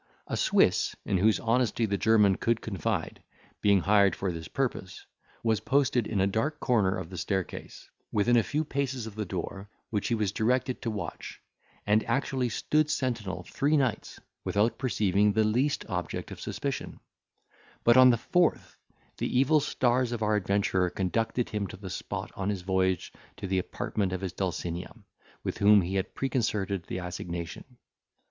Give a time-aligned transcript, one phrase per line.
[0.25, 3.21] A Swiss, in whose honesty the German could confide,
[3.61, 5.05] being hired for this purpose,
[5.43, 9.27] was posted in a dark corner of the staircase, within a few paces of the
[9.27, 11.39] door, which he was directed to watch,
[11.85, 16.99] and actually stood sentinel three nights, without perceiving the least object of suspicion;
[17.83, 18.77] but, on the fourth,
[19.17, 23.45] the evil stars of our adventurer conducted him to the spot, on his voyage to
[23.45, 24.95] the apartment of his Dulcinea,
[25.43, 27.77] with whom he had preconcerted the assignation.